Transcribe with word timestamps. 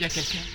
ya 0.00 0.08
que 0.08 0.48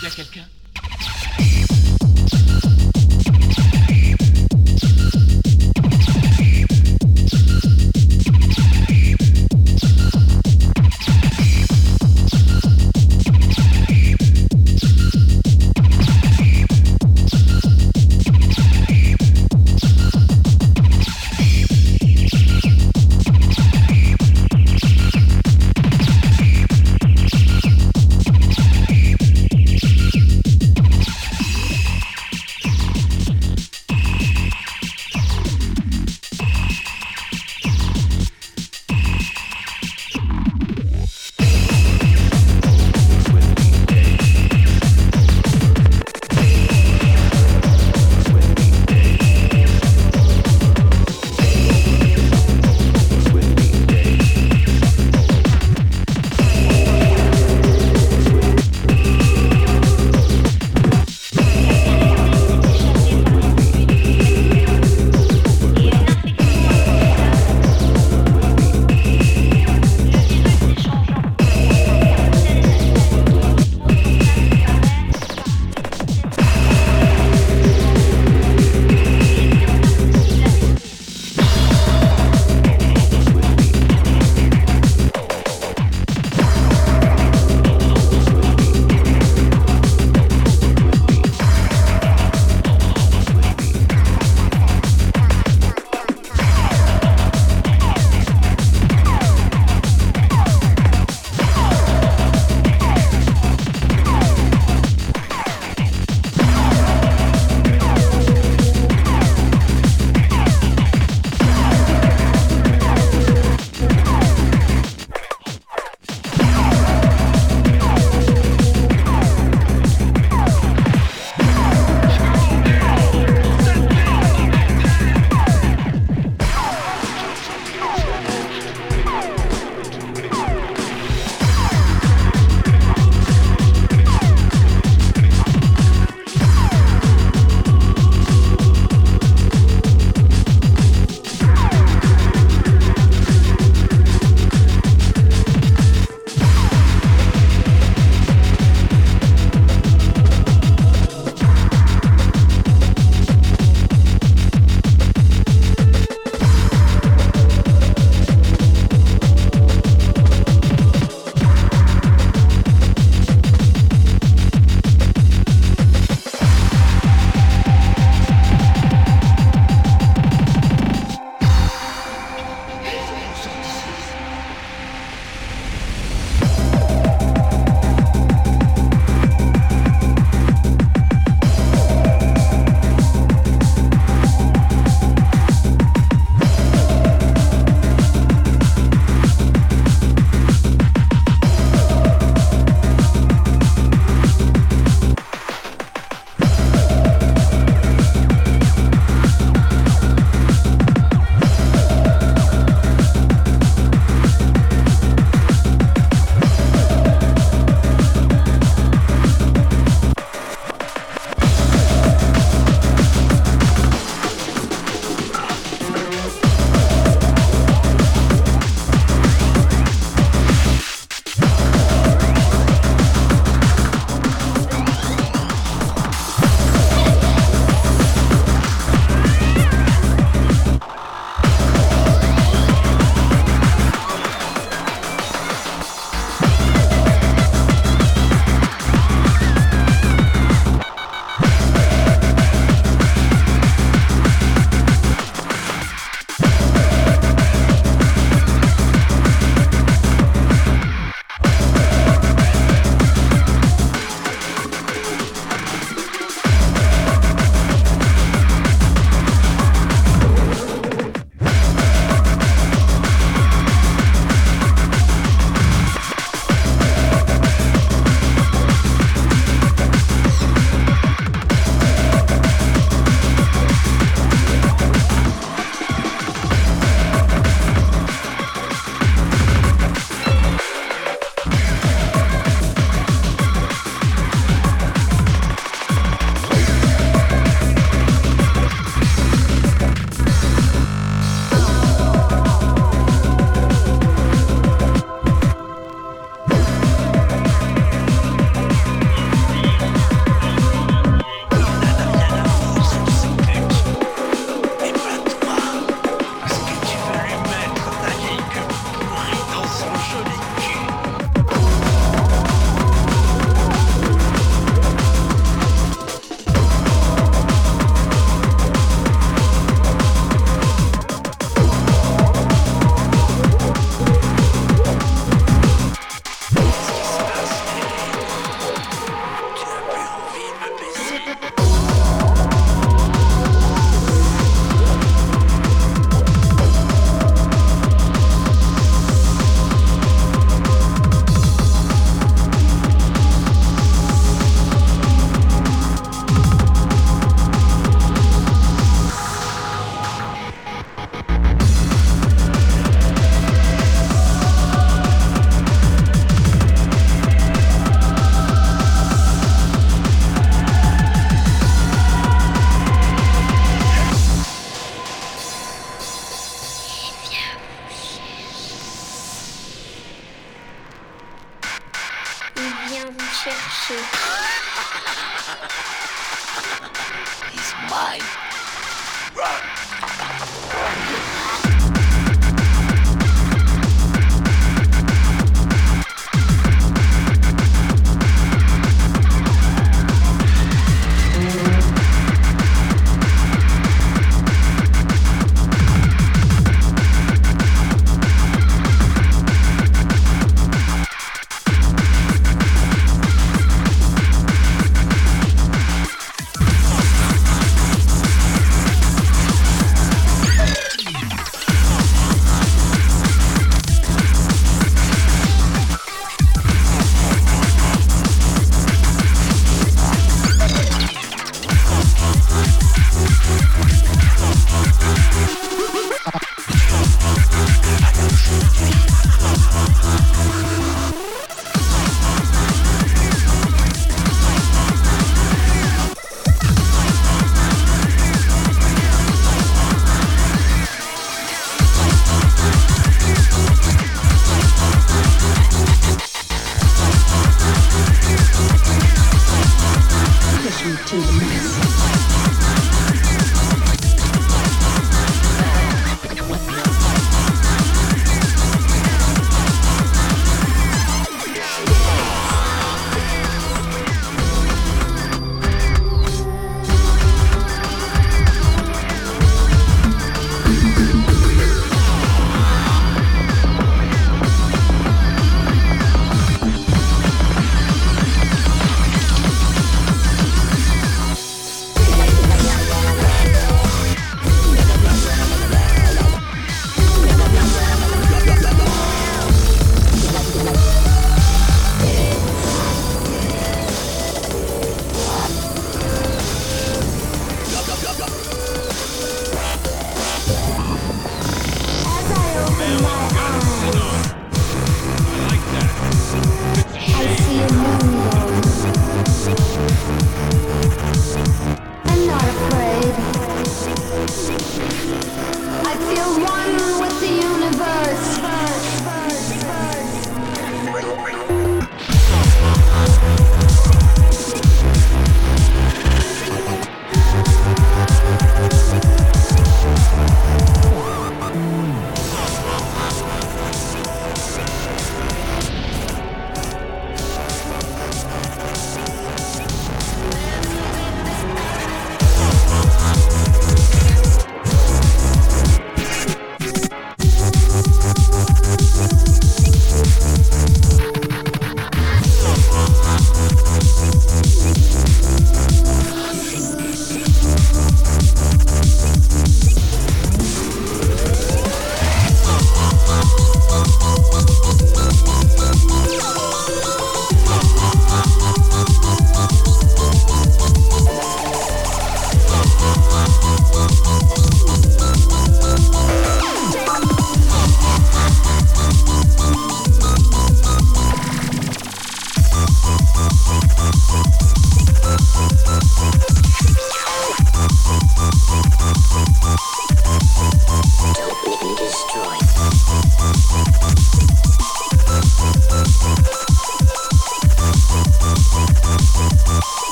Il 0.00 0.04
y 0.04 0.06
a 0.06 0.10
quelqu'un 0.14 0.44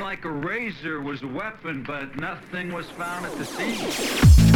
like 0.00 0.24
a 0.24 0.30
razor 0.30 1.00
was 1.00 1.22
a 1.22 1.26
weapon, 1.26 1.82
but 1.82 2.16
nothing 2.16 2.72
was 2.72 2.86
found 2.90 3.26
at 3.26 3.36
the 3.36 3.44
scene. 3.44 4.47